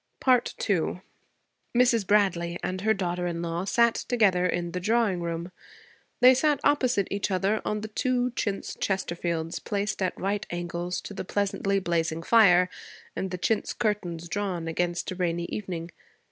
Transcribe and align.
II 0.27 1.01
Mrs. 1.77 2.07
Bradley 2.07 2.57
and 2.63 2.81
her 2.81 2.91
daughter 2.91 3.27
in 3.27 3.43
law 3.43 3.65
sat 3.65 3.93
together 3.93 4.47
in 4.47 4.71
the 4.71 4.79
drawing 4.79 5.21
room. 5.21 5.51
They 6.21 6.33
sat 6.33 6.59
opposite 6.63 7.07
each 7.11 7.29
other 7.29 7.61
on 7.63 7.81
the 7.81 7.87
two 7.87 8.31
chintz 8.31 8.73
chesterfields 8.73 9.59
placed 9.59 10.01
at 10.01 10.19
right 10.19 10.43
angles 10.49 11.01
to 11.01 11.13
the 11.13 11.23
pleasantly 11.23 11.77
blazing 11.79 12.23
fire, 12.23 12.67
the 13.13 13.37
chintz 13.37 13.73
curtains 13.73 14.27
drawn 14.27 14.67
against 14.67 15.11
a 15.11 15.15
rainy 15.15 15.45
evening. 15.49 15.91